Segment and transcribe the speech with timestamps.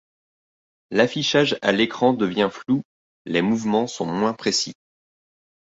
[0.89, 2.81] L'affichage à l'écran devient flou,
[3.25, 4.73] les mouvements sont moins précis.